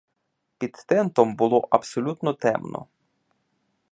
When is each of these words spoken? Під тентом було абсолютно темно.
Під 0.57 0.71
тентом 0.87 1.35
було 1.35 1.67
абсолютно 1.71 2.33
темно. 2.33 2.87